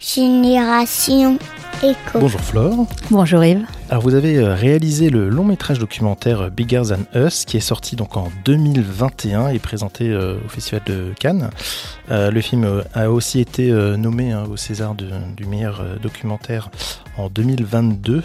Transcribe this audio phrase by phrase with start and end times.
[0.00, 1.38] Génération
[1.82, 2.20] Éco.
[2.20, 2.86] Bonjour Flore.
[3.10, 3.66] Bonjour Yves.
[3.90, 7.60] Alors vous avez euh, réalisé le long métrage documentaire euh, Bigger Than Us qui est
[7.60, 11.50] sorti donc en 2021 et présenté euh, au Festival de Cannes.
[12.08, 16.70] le film a aussi été nommé hein, au César du meilleur documentaire
[17.16, 18.22] en 2022.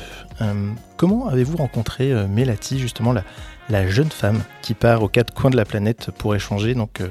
[0.95, 3.23] comment avez-vous rencontré Mélati, justement la,
[3.69, 7.01] la, jeune femme qui part aux quatre coins de la planète pour échanger donc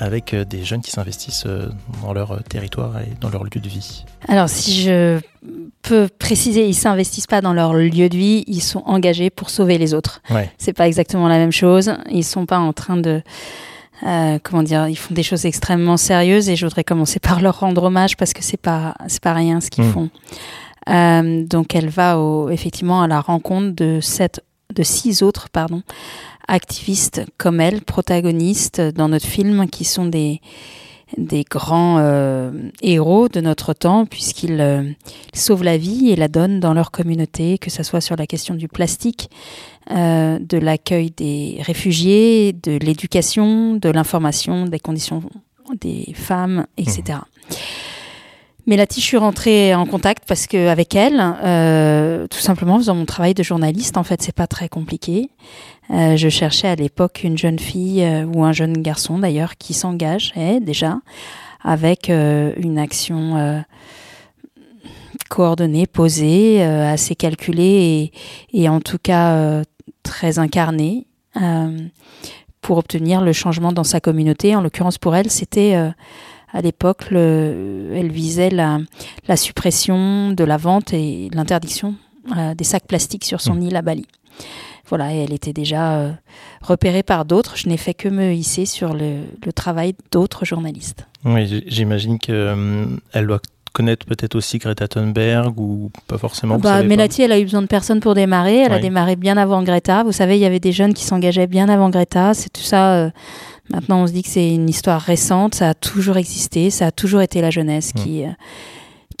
[0.00, 1.68] avec euh, des jeunes qui s'investissent euh,
[2.02, 5.20] dans leur euh, territoire et dans leur lieu de vie Alors, si je
[5.82, 9.76] peux préciser, ils s'investissent pas dans leur lieu de vie, ils sont engagés pour sauver
[9.76, 10.22] les autres.
[10.30, 10.50] Ouais.
[10.56, 11.92] C'est pas exactement la même chose.
[12.10, 13.22] Ils sont pas en train de
[14.42, 17.82] comment dire, ils font des choses extrêmement sérieuses et je voudrais commencer par leur rendre
[17.82, 19.92] hommage parce que c'est pas c'est pas rien ce qu'ils hmm.
[19.92, 21.44] font.
[21.46, 24.42] donc elle va au, effectivement à la rencontre de sept,
[24.74, 25.82] de six autres pardon
[26.50, 30.40] activistes comme elle, protagonistes dans notre film, qui sont des,
[31.16, 32.50] des grands euh,
[32.82, 34.82] héros de notre temps, puisqu'ils euh,
[35.32, 38.54] sauvent la vie et la donnent dans leur communauté, que ce soit sur la question
[38.54, 39.30] du plastique,
[39.90, 45.22] euh, de l'accueil des réfugiés, de l'éducation, de l'information, des conditions
[45.80, 47.02] des femmes, etc.
[47.06, 47.54] Mmh.
[48.66, 51.16] Mais là, je suis rentrée en contact parce que avec elle,
[52.28, 55.30] tout simplement en faisant mon travail de journaliste, en fait, c'est pas très compliqué.
[55.92, 59.74] Euh, je cherchais à l'époque une jeune fille euh, ou un jeune garçon d'ailleurs qui
[59.74, 61.00] s'engage déjà
[61.62, 63.64] avec euh, une action
[65.28, 68.10] coordonnée, posée, assez calculée
[68.52, 69.62] et, et, en tout cas
[70.02, 71.06] très incarnée
[72.62, 74.56] pour obtenir le changement dans sa communauté.
[74.56, 78.78] En l'occurrence pour elle, c'était à l'époque, elle visait la,
[79.28, 81.94] la, suppression de la vente et l'interdiction
[82.56, 83.62] des sacs plastiques sur son mmh.
[83.62, 84.06] île à Bali.
[84.90, 86.10] Voilà, et elle était déjà euh,
[86.60, 87.56] repérée par d'autres.
[87.56, 89.22] Je n'ai fait que me hisser sur le,
[89.54, 91.06] travail d'autres journalistes.
[91.24, 92.86] Oui, j'imagine qu'elle euh,
[93.22, 93.40] doit
[93.72, 97.68] connaître peut-être aussi Greta Thunberg ou pas forcément bah, Mélanie, elle a eu besoin de
[97.68, 98.58] personne pour démarrer.
[98.58, 100.02] Elle a démarré bien avant Greta.
[100.02, 102.34] Vous savez, il y avait des jeunes qui s'engageaient bien avant Greta.
[102.34, 102.94] C'est tout ça.
[102.94, 103.10] Euh,
[103.70, 105.54] maintenant, on se dit que c'est une histoire récente.
[105.54, 106.70] Ça a toujours existé.
[106.70, 107.98] Ça a toujours été la jeunesse mmh.
[107.98, 108.24] qui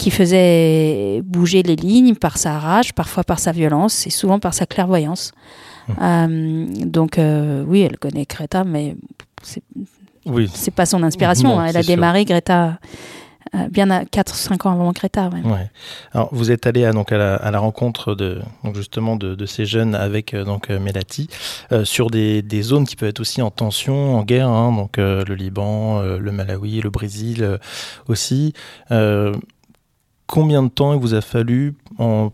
[0.00, 4.54] qui faisait bouger les lignes par sa rage, parfois par sa violence et souvent par
[4.54, 5.32] sa clairvoyance.
[5.88, 5.96] Hum.
[6.00, 8.96] Euh, donc euh, oui, elle connaît Greta, mais
[9.42, 9.62] c'est
[10.24, 10.50] oui.
[10.54, 11.62] c'est pas son inspiration.
[11.62, 12.78] Elle a démarré Greta
[13.54, 15.28] euh, bien à 4-5 ans avant Greta.
[15.28, 15.70] Ouais.
[16.12, 19.94] Alors, vous êtes allé à, donc, à, la, rencontre de, donc justement de, ces jeunes
[19.94, 21.28] avec donc, Melati
[21.84, 25.34] sur des, des, zones qui peuvent être aussi en tension, en guerre, hein, donc le
[25.34, 27.58] Liban, le Malawi, le Brésil
[28.08, 28.54] aussi
[30.30, 31.74] combien de temps il vous a fallu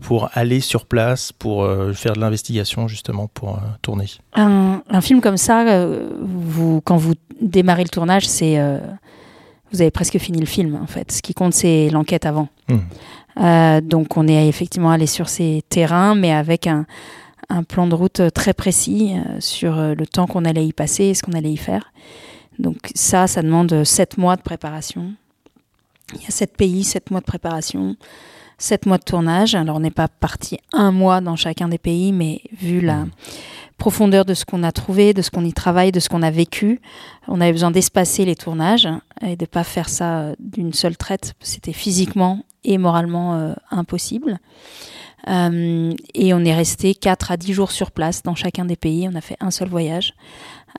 [0.01, 4.05] pour aller sur place, pour euh, faire de l'investigation justement, pour euh, tourner?
[4.33, 8.57] Un, film comme ça, euh, vous, quand vous démarrez le tournage, c'est
[9.71, 11.11] vous avez presque fini le film en fait.
[11.11, 12.47] Ce qui compte, c'est l'enquête avant.
[12.69, 13.79] Hmm.
[13.81, 16.85] donc on est effectivement allé sur ces terrains, mais avec un,
[17.49, 21.23] un plan de route très précis sur le temps qu'on allait y passer et ce
[21.23, 21.91] qu'on allait y faire.
[22.59, 25.13] Donc ça, ça demande sept mois de préparation.
[26.13, 27.95] Il y a sept pays, sept mois de préparation,
[28.57, 29.55] sept mois de tournage.
[29.55, 33.11] Alors on n'est pas parti un mois dans chacun des pays, mais vu la mmh.
[33.77, 36.31] profondeur de ce qu'on a trouvé, de ce qu'on y travaille, de ce qu'on a
[36.31, 36.81] vécu,
[37.27, 38.87] on avait besoin d'espacer les tournages
[39.21, 41.33] et de pas faire ça d'une seule traite.
[41.41, 44.39] C'était physiquement et moralement euh, impossible.
[45.27, 49.07] Euh, et on est resté 4 à 10 jours sur place dans chacun des pays.
[49.11, 50.13] On a fait un seul voyage.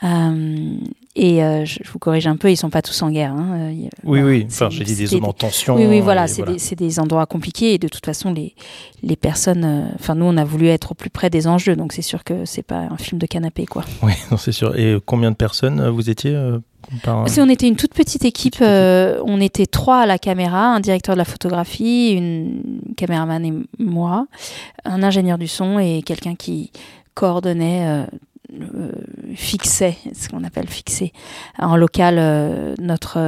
[0.04, 0.78] Euh,
[1.18, 3.32] et euh, je, vous corrige un peu, ils sont pas tous en guerre.
[3.32, 3.72] Hein.
[4.04, 5.76] Oui, oui, enfin, j'ai dit des zones en tension.
[5.76, 8.54] Oui, oui, voilà, c'est des, des, endroits compliqués et de toute façon, les,
[9.02, 9.90] les personnes.
[9.94, 12.44] Enfin, nous, on a voulu être au plus près des enjeux, donc c'est sûr que
[12.44, 13.84] c'est pas un film de canapé, quoi.
[14.02, 14.78] Oui, c'est sûr.
[14.78, 16.34] Et combien de personnes vous étiez
[17.26, 20.80] si on était une toute petite équipe, euh, on était trois à la caméra, un
[20.80, 22.62] directeur de la photographie, une
[22.96, 24.26] caméraman et moi,
[24.84, 26.72] un ingénieur du son et quelqu'un qui
[27.14, 28.06] coordonnait, euh, euh,
[29.34, 31.12] fixait, ce qu'on appelle fixer
[31.58, 32.16] en local
[32.80, 33.18] notre,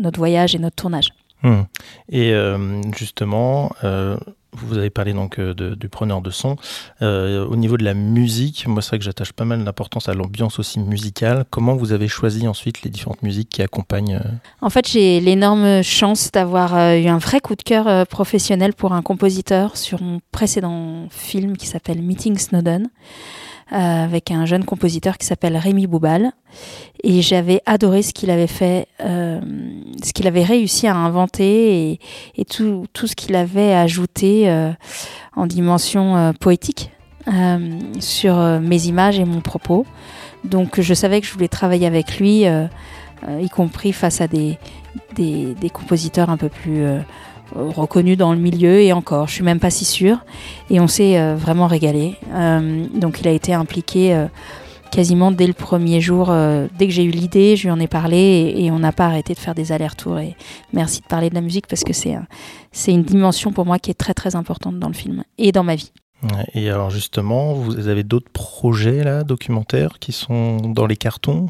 [0.00, 1.08] notre voyage et notre tournage.
[1.42, 1.62] Hmm.
[2.10, 2.32] Et
[2.96, 3.70] justement,
[4.54, 6.56] vous avez parlé donc euh, du preneur de son.
[7.02, 10.14] Euh, au niveau de la musique, moi c'est vrai que j'attache pas mal d'importance à
[10.14, 11.44] l'ambiance aussi musicale.
[11.50, 14.28] Comment vous avez choisi ensuite les différentes musiques qui accompagnent euh
[14.60, 19.02] En fait, j'ai l'énorme chance d'avoir eu un vrai coup de cœur professionnel pour un
[19.02, 22.88] compositeur sur mon précédent film qui s'appelle Meeting Snowden.
[23.72, 26.32] Euh, avec un jeune compositeur qui s'appelle Rémi Boubal.
[27.02, 29.40] Et j'avais adoré ce qu'il avait fait, euh,
[30.02, 31.98] ce qu'il avait réussi à inventer
[32.36, 34.70] et, tout, tout, ce qu'il avait ajouté euh,
[35.34, 36.90] en dimension poétique
[38.00, 39.86] sur mes images et mon propos.
[40.44, 44.58] Donc je savais que je voulais travailler avec lui, y compris face à des,
[45.72, 46.84] compositeurs un peu plus
[47.54, 50.18] reconnu dans le milieu et encore, je suis même pas si sûre.
[50.70, 52.16] Et on s'est vraiment régalé.
[52.94, 54.26] donc il a été impliqué
[54.90, 56.32] quasiment dès le premier jour,
[56.78, 59.34] dès que j'ai eu l'idée, je lui en ai parlé et, on n'a pas arrêté
[59.34, 60.18] de faire des allers-retours.
[60.18, 60.36] Et
[60.72, 62.16] merci de parler de la musique parce que c'est
[62.72, 65.64] c'est une dimension pour moi qui est très très importante dans le film et dans
[65.64, 65.92] ma vie.
[66.54, 71.48] Et alors justement, vous avez d'autres projets là, documentaires, qui sont dans les cartons?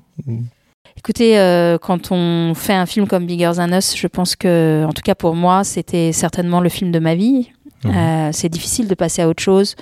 [0.97, 4.93] Écoutez, euh, quand on fait un film comme Bigger Than Us, je pense que, en
[4.93, 7.51] tout cas pour moi, c'était certainement le film de ma vie.
[7.85, 7.91] Mhm.
[7.95, 9.77] Euh, c'est difficile de passer à autre chose,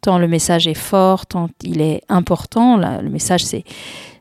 [0.00, 2.76] tant le message est fort, tant il est important.
[2.76, 3.64] le message, c'est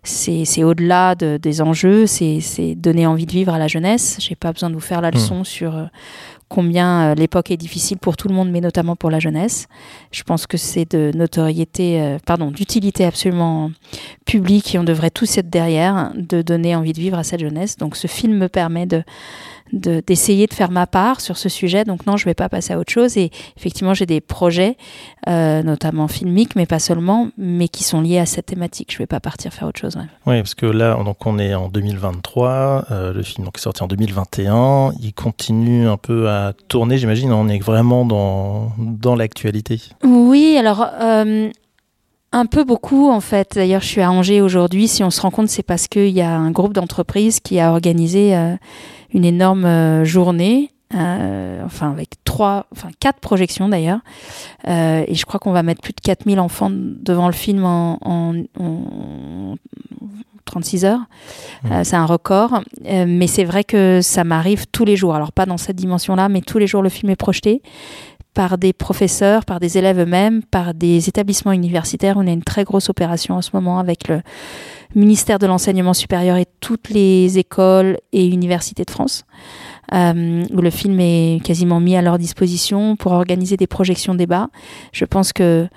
[0.03, 2.41] c'est au-delà de, des enjeux, c'est
[2.75, 4.17] donner envie de vivre à la jeunesse.
[4.19, 5.15] J'ai pas besoin de vous faire la mhm.
[5.15, 5.85] leçon sur euh,
[6.51, 9.67] combien euh, l'époque est difficile pour tout le monde, mais notamment pour la jeunesse.
[10.11, 13.71] Je pense que c'est de notoriété, euh, pardon, d'utilité absolument
[14.25, 17.77] publique et on devrait tous être derrière de donner envie de vivre à cette jeunesse.
[17.77, 19.03] Donc ce film me permet de
[19.73, 21.85] d'essayer de, faire ma part sur ce sujet.
[21.85, 23.15] Donc non, je ne vais pas passer à autre chose.
[23.15, 24.75] Et effectivement, j'ai des projets,
[25.29, 28.91] euh, notamment filmiques, mais pas seulement, mais qui sont liés à cette thématique.
[28.91, 29.95] Je ne vais pas partir faire autre chose.
[30.25, 32.85] Oui, parce que là, donc on est en 2023.
[32.89, 34.93] Euh, le film donc, est sorti en 2021.
[34.99, 37.31] Il continue un peu à tourner, j'imagine.
[37.33, 39.79] On est vraiment dans, dans l'actualité.
[40.03, 40.87] Oui, alors...
[40.99, 41.49] Euh,
[42.33, 43.55] un peu beaucoup en fait.
[43.55, 44.87] D'ailleurs, je suis à Angers aujourd'hui.
[44.87, 47.73] Si on se rend compte, c'est parce qu'il y a un groupe d'entreprises qui a
[47.73, 48.33] organisé
[49.13, 50.71] une énorme journée.
[50.93, 53.99] Enfin avec trois, enfin quatre projections d'ailleurs,
[54.67, 57.99] euh, et je crois qu'on va mettre plus de 4000 enfants devant le film en,
[58.01, 59.55] en,
[60.45, 60.99] 36 heures.
[61.63, 61.83] Mmh.
[61.83, 65.15] c'est un record, mais c'est vrai que ça m'arrive tous les jours.
[65.15, 67.61] Alors pas dans cette dimension-là, mais tous les jours le film est projeté
[68.33, 72.15] par des professeurs, par des élèves eux-mêmes, par des établissements universitaires.
[72.17, 74.21] On a une très grosse opération en ce moment avec le
[74.95, 79.25] ministère de l'enseignement supérieur et toutes les écoles et universités de France,
[79.93, 84.49] euh, où le film est quasiment mis à leur disposition pour organiser des projections débats.
[84.91, 85.67] Je pense que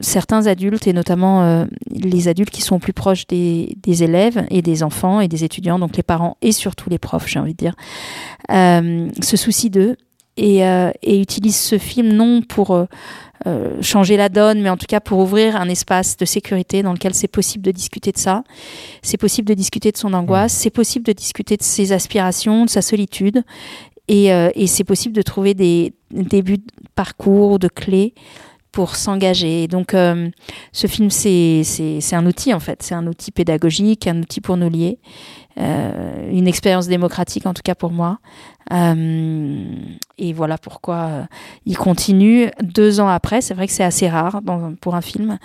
[0.00, 4.82] certains adultes, et notamment euh, les adultes qui sont plus proches des, élèves et des
[4.82, 7.74] enfants et des étudiants, donc les parents et surtout les profs, j'ai envie de dire,
[8.50, 9.96] euh, se soucient d'eux
[10.40, 10.60] et,
[11.02, 12.86] et, utilisent ce film non pour
[13.46, 16.92] euh, changer la donne, mais en tout cas pour ouvrir un espace de sécurité dans
[16.92, 18.44] lequel c'est possible de discuter de ça,
[19.00, 22.70] c'est possible de discuter de son angoisse, c'est possible de discuter de ses aspirations, de
[22.70, 23.42] sa solitude,
[24.08, 28.12] et, euh, et c'est possible de trouver des débuts de parcours, de clés
[28.72, 29.68] pour s'engager.
[29.68, 30.28] Donc euh,
[30.72, 31.64] ce film, c'est
[32.12, 34.98] un outil en fait, c'est un outil pédagogique, un outil pour nous lier.
[35.58, 38.18] Euh, une expérience démocratique en tout cas pour moi.
[38.72, 39.64] Euh,
[40.16, 41.22] et voilà pourquoi euh,
[41.66, 43.40] il continue deux ans après.
[43.40, 45.38] C'est vrai que c'est assez rare dans, pour un film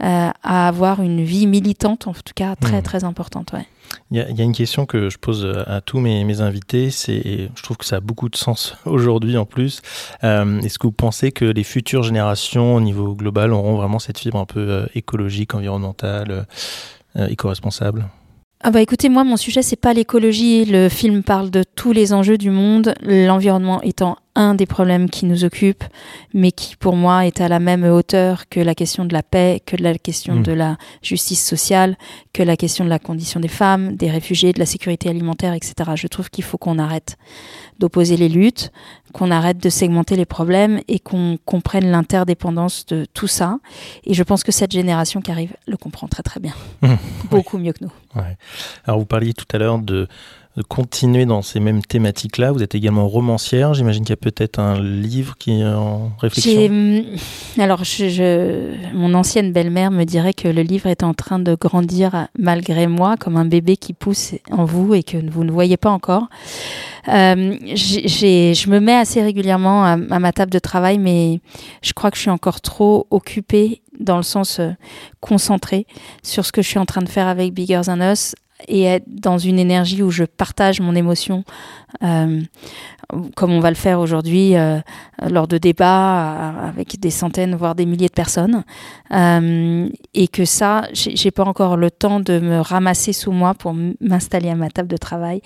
[0.00, 2.82] à avoir une vie militante, en tout cas très mmh.
[2.82, 3.52] très importante.
[3.52, 3.66] Ouais.
[4.12, 7.62] Il y, a, une question que je pose à tous mes, mes invités, c'est, je
[7.64, 9.82] trouve que ça a beaucoup de sens aujourd'hui en plus.
[10.22, 14.38] est-ce que vous pensez que les futures générations au niveau global auront vraiment cette fibre
[14.38, 16.46] un peu écologique, environnementale,
[17.16, 18.08] éco-responsable?
[18.60, 22.12] Ah bah écoutez, moi mon sujet c'est pas l'écologie, le film parle de tous les
[22.12, 25.82] enjeux du monde, l'environnement étant un des problèmes qui nous occupe,
[26.32, 29.60] mais qui pour moi est à la même hauteur que la question de la paix,
[29.66, 30.42] que la question mmh.
[30.44, 31.98] de la justice sociale,
[32.32, 35.90] que la question de la condition des femmes, des réfugiés, de la sécurité alimentaire, etc.
[35.96, 37.18] Je trouve qu'il faut qu'on arrête
[37.80, 38.70] d'opposer les luttes,
[39.12, 43.58] qu'on arrête de segmenter les problèmes et qu'on comprenne l'interdépendance de tout ça.
[44.04, 46.94] Et je pense que cette génération qui arrive le comprend très très bien, mmh.
[47.28, 47.92] beaucoup mieux que nous.
[48.84, 50.06] Alors vous parliez tout à l'heure de
[50.58, 52.50] de continuer dans ces mêmes thématiques-là.
[52.50, 53.74] Vous êtes également romancière.
[53.74, 56.66] J'imagine qu'il y a peut-être un livre qui est en réflexion.
[56.66, 57.04] Hum,
[57.58, 62.26] alors, je, mon ancienne belle-mère me dirait que le livre est en train de grandir
[62.36, 65.90] malgré moi, comme un bébé qui pousse en vous et que vous ne voyez pas
[65.90, 66.26] encore.
[67.06, 71.40] Euh, je me mets assez régulièrement à, ma table de travail, mais
[71.82, 74.70] je crois que je suis encore trop occupée dans le sens euh,
[75.20, 75.86] concentré
[76.22, 78.34] sur ce que je suis en train de faire avec Bigger Than Us,
[78.66, 81.44] et être dans une énergie où je partage mon émotion,
[82.02, 82.40] euh,
[83.36, 84.80] comme on va le faire aujourd'hui euh,
[85.30, 88.64] lors de débats avec des centaines, voire des milliers de personnes,
[89.12, 93.74] euh, et que ça, j'ai pas encore le temps de me ramasser sous moi pour
[94.00, 95.40] m'installer à ma table de travail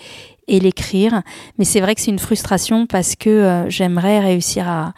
[0.48, 1.22] et l'écrire.
[1.58, 4.94] Mais c'est vrai que c'est une frustration parce que j'aimerais réussir à,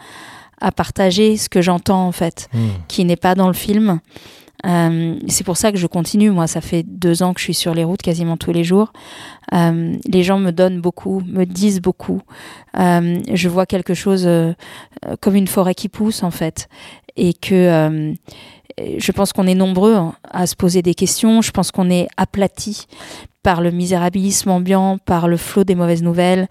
[0.61, 2.59] à, partager ce que j'entends en fait, mmh.
[2.87, 3.99] qui n'est pas dans le film.
[4.65, 6.31] Euh, c'est pour ça que je continue.
[6.31, 8.93] Moi, ça fait deux ans que je suis sur les routes quasiment tous les jours.
[9.53, 12.21] Euh, les gens me donnent beaucoup, me disent beaucoup.
[12.77, 14.27] Euh, je vois quelque chose
[15.21, 16.67] comme une forêt qui pousse en fait,
[17.15, 18.15] et que
[18.77, 19.97] je pense qu'on est nombreux
[20.29, 21.41] à se poser des questions.
[21.41, 22.87] Je pense qu'on est aplati
[23.43, 26.47] par le misérabilisme ambiant, par le flot des mauvaises nouvelles,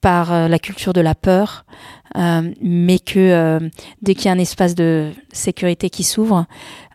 [0.00, 1.66] par la culture de la peur,
[2.16, 3.60] mais que
[4.00, 6.46] dès qu'il y a un espace de sécurité qui s'ouvre,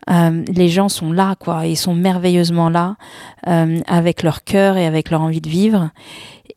[0.08, 2.96] les gens sont là, quoi, ils sont merveilleusement là,
[3.44, 5.90] avec leur cœur et avec leur envie de vivre.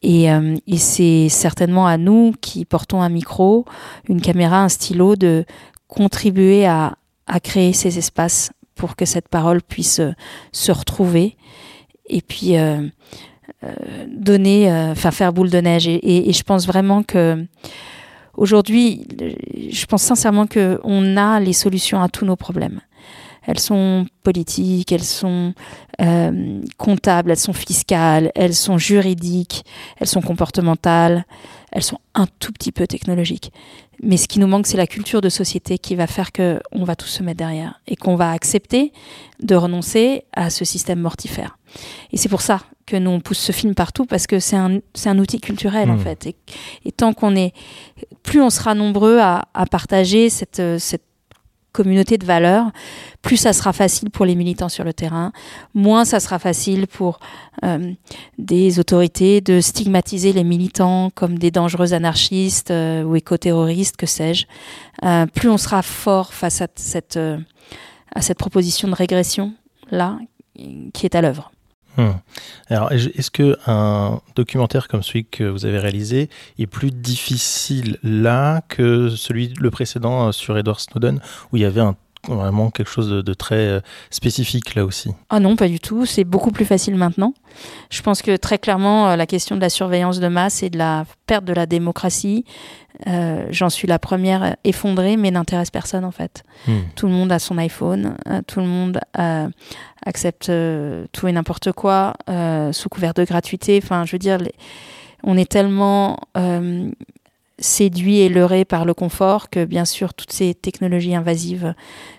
[0.02, 3.66] Et, et c'est certainement à nous qui portons un micro,
[4.08, 5.46] une caméra, un stylo, de
[5.90, 6.96] contribuer à,
[7.44, 10.14] créer ces espaces pour que cette parole puisse euh,
[10.52, 11.36] se retrouver
[12.08, 12.88] et puis euh,
[13.64, 13.74] euh,
[14.08, 15.88] donner, enfin faire boule de neige.
[15.88, 17.46] Et, je pense vraiment que
[18.36, 19.06] aujourd'hui,
[19.70, 22.82] je pense sincèrement que on a les solutions à tous nos problèmes.
[23.50, 25.56] Elles sont politiques, elles sont
[26.78, 29.66] comptables, elles sont fiscales, elles sont juridiques,
[29.98, 31.26] elles sont comportementales,
[31.72, 33.52] elles sont un tout petit peu technologiques.
[34.04, 36.96] Mais ce qui nous manque, c'est la culture de société qui va faire qu'on va
[36.96, 38.94] tous se mettre derrière et qu'on va accepter
[39.42, 41.58] de renoncer à ce système mortifère.
[42.12, 44.80] Et c'est pour ça que nous, on pousse ce film partout, parce que c'est un,
[45.06, 46.00] un, outil culturel, en mmh.
[46.00, 46.36] fait.
[46.86, 47.54] Et, tant qu'on est...
[48.24, 51.09] Plus on sera nombreux à, à partager cette, cette
[51.72, 52.72] communauté de valeurs,
[53.22, 55.32] plus ça sera facile pour les militants sur le terrain,
[55.74, 57.20] moins ça sera facile pour
[57.64, 57.94] euh,
[58.38, 64.46] des autorités de stigmatiser les militants comme des dangereux anarchistes euh, ou éco-terroristes, que sais-je.
[65.04, 67.20] Euh, plus on sera fort face à cette,
[68.16, 69.54] à cette proposition de régression
[69.92, 70.18] là
[70.94, 71.52] qui est à l'œuvre.
[71.98, 72.12] Hmm.
[72.70, 78.62] Alors, est-ce que un documentaire comme celui que vous avez réalisé est plus difficile là
[78.68, 81.20] que celui le précédent sur Edward Snowden,
[81.52, 81.96] où il y avait un
[82.28, 85.12] vraiment quelque chose de, très euh, spécifique là aussi.
[85.30, 86.06] Ah non, pas du tout.
[86.06, 87.34] C'est beaucoup plus facile maintenant.
[87.90, 90.78] Je pense que très clairement, euh, la question de la surveillance de masse et de
[90.78, 92.46] la perte de la démocratie,
[93.08, 96.44] euh, j'en suis la première effondrée, mais n'intéresse personne en fait.
[96.68, 96.80] Hmm.
[96.96, 98.16] Tout le monde a son iPhone,
[98.48, 99.00] tout le monde
[100.06, 100.52] accepte
[101.12, 102.16] tout et n'importe quoi
[102.72, 103.80] sous couvert de gratuité.
[103.82, 104.40] Enfin, je veux dire,
[105.24, 106.20] on est tellement
[107.60, 111.74] séduit et leurré par le confort que bien sûr toutes ces technologies invasives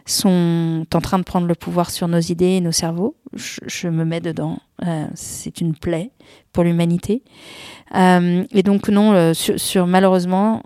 [0.07, 3.17] sont en train de prendre le pouvoir sur nos idées et nos cerveaux.
[3.35, 4.59] Je, me mets dedans.
[4.87, 6.11] Euh, c'est une plaie
[6.53, 7.23] pour l'humanité.
[7.95, 10.63] Euh, et donc non, euh, sur, malheureusement,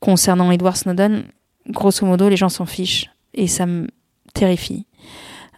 [0.00, 1.24] concernant Edward Snowden,
[1.68, 3.88] grosso modo, les gens s'en fichent et ça me
[4.34, 4.86] terrifie.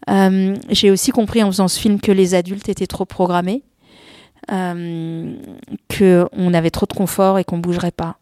[0.09, 3.62] J'ai aussi compris en faisant ce film que les adultes étaient trop programmés
[4.50, 5.37] euh,
[5.96, 8.16] qu'on avait trop de confort et qu'on bougerait pas.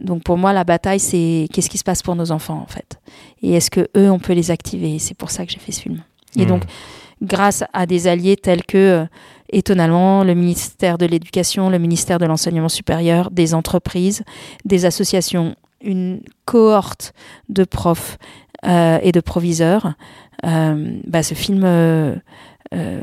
[0.00, 2.98] Donc pour moi, la bataille, c'est qu'est-ce qui se passe pour nos enfants en fait,
[3.42, 4.98] et est-ce que eux, on peut les activer?
[4.98, 6.02] C'est pour ça que j'ai fait ce film.
[6.36, 6.48] Et hmm.
[6.48, 6.62] donc,
[7.22, 9.06] grâce à des alliés tels que, euh,
[9.50, 14.24] étonnamment, le ministère de l'Éducation, le ministère de l'Enseignement supérieur, des entreprises,
[14.64, 17.12] des associations, une cohorte
[17.48, 18.18] de profs
[18.64, 19.94] et de proviseurs,
[20.44, 21.64] euh, bah, ce film
[22.72, 23.00] euh,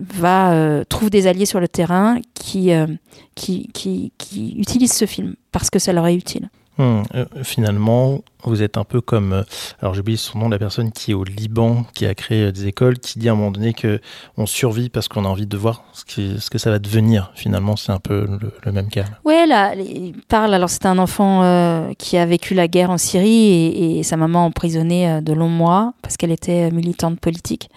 [0.00, 2.86] va euh, trouve des alliés sur le terrain qui, euh,
[3.34, 6.48] qui, qui, qui, utilisent ce film parce que ça leur est utile.
[6.78, 7.02] Hmm,
[7.42, 9.44] finalement, vous êtes un peu comme,
[9.80, 12.98] alors j'oublie son nom, la personne qui est au Liban, qui a créé des écoles,
[12.98, 14.00] qui dit à un moment donné que
[14.36, 17.32] on survit parce qu'on a envie de voir ce, que ça va devenir.
[17.34, 18.28] Finalement, c'est un peu
[18.64, 19.04] le, même cas.
[19.24, 20.54] Ouais, là, il parle.
[20.54, 24.46] Alors c'est un enfant qui a vécu la guerre en Syrie et, et sa maman
[24.46, 27.70] emprisonnée de longs mois parce qu'elle était militante politique.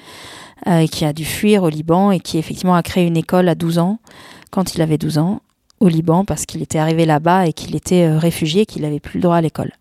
[0.68, 3.56] Euh, qui a dû fuir au Liban et qui effectivement a créé une école à
[3.56, 3.98] 12 ans,
[4.52, 5.42] quand il avait 12 ans,
[5.82, 9.18] au Liban, parce qu'il était arrivé là-bas et qu'il était euh, réfugié, qu'il n'avait plus
[9.18, 9.72] le droit à l'école.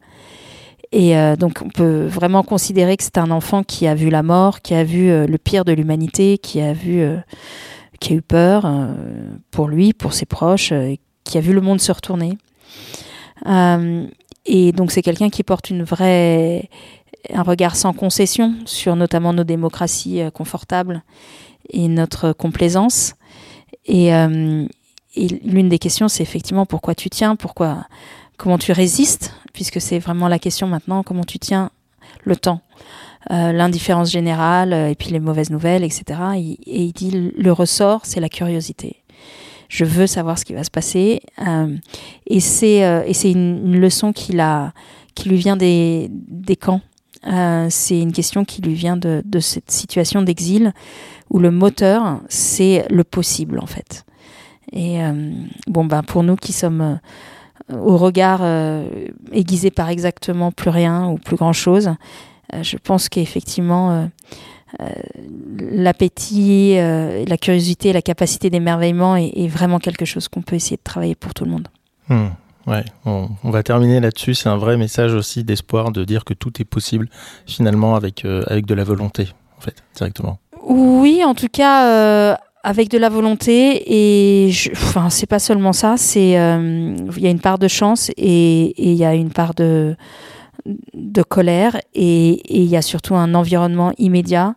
[0.92, 4.25] Et euh, donc on peut vraiment considérer que c'est un enfant qui a vu la
[4.25, 7.04] mort, qui a vu le pire de l'humanité, qui a vu,
[8.00, 8.69] qui a eu peur
[9.52, 10.73] pour lui, pour ses proches,
[11.23, 12.37] qui a vu le monde se retourner.
[14.47, 16.69] et donc c'est quelqu'un qui porte une vraie
[17.33, 21.02] un regard sans concession sur notamment nos démocraties euh, confortables
[21.71, 23.14] et notre complaisance.
[23.88, 24.66] Euh,
[25.14, 27.86] et, l'une des questions, c'est effectivement pourquoi tu tiens, pourquoi,
[28.36, 31.70] comment tu résistes, puisque c'est vraiment la question maintenant, comment tu tiens
[32.24, 32.60] le temps,
[33.30, 36.20] euh, l'indifférence générale et puis les mauvaises nouvelles, etc.
[36.36, 38.96] Et, il dit le ressort, c'est la curiosité.
[39.68, 41.20] Je veux savoir ce qui va se passer,
[42.26, 46.10] et c'est et c'est une, leçon qui lui vient des,
[46.60, 46.80] camps
[47.26, 50.72] euh, c'est une question qui lui vient de, cette situation d'exil
[51.28, 54.04] où le moteur, c'est le possible en fait.
[54.72, 55.32] Et euh,
[55.66, 56.98] bon, ben, pour nous qui sommes
[57.70, 58.42] euh, au regard
[59.32, 61.90] aiguisé par exactement plus rien ou plus grand chose,
[62.62, 64.08] je pense qu'effectivement,
[65.56, 71.14] l'appétit, la curiosité, la capacité d'émerveillement est, vraiment quelque chose qu'on peut essayer de travailler
[71.14, 71.68] pour tout le monde.
[72.08, 72.30] Hmm.
[72.66, 74.34] Ouais, on, va terminer là-dessus.
[74.34, 77.08] C'est un vrai message aussi d'espoir de dire que tout est possible
[77.46, 80.38] finalement avec, euh, avec de la volonté, en fait, directement.
[80.62, 85.72] Oui, en tout cas, euh, avec de la volonté et je, enfin c'est pas seulement
[85.72, 89.54] ça c'est il y a une part de chance et il y a une part
[89.54, 89.96] de
[90.66, 94.54] de colère et il y a surtout un environnement immédiat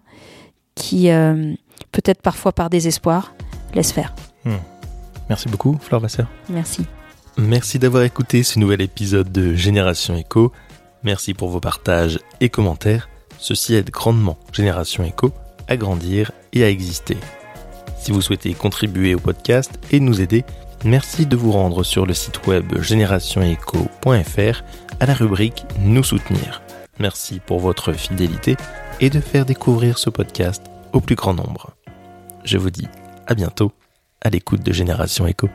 [0.75, 1.10] qui
[1.91, 3.33] peut-être parfois par désespoir
[3.74, 4.13] laisse faire.
[4.43, 4.57] Hmm.
[5.29, 6.27] merci beaucoup Flore Vasseur.
[6.50, 6.86] Merci.
[7.38, 10.51] Merci d'avoir écouté ce nouvel épisode de Génération Echo.
[11.03, 13.10] Merci pour vos partages et commentaires.
[13.39, 15.31] Ceci aide grandement Génération Echo
[15.67, 17.17] à grandir et à exister.
[18.03, 20.43] Si vous souhaitez contribuer au podcast et nous aider,
[20.83, 24.63] merci de vous rendre sur le site web générationeco.fr
[25.00, 26.62] à la rubrique Nous soutenir.
[27.00, 28.57] Merci pour votre fidélité
[29.00, 31.77] et de faire découvrir ce podcast au plus grand nombre.
[32.43, 32.89] Je vous dis
[33.25, 33.72] à bientôt
[34.19, 35.48] à l'écoute de Génération Echo.